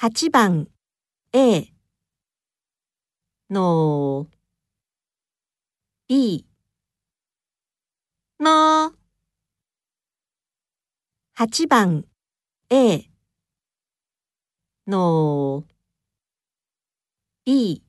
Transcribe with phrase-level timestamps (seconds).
[0.00, 0.68] 8番
[1.32, 1.74] A
[3.50, 4.28] の
[6.06, 6.46] B
[8.38, 8.92] の
[11.36, 12.04] 8番
[12.70, 13.10] A
[14.86, 15.64] の
[17.44, 17.87] B の